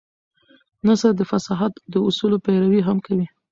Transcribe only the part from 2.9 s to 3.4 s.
کوي.